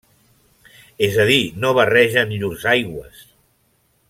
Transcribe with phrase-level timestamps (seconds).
[1.07, 3.25] És a dir, no barregen llurs aigües.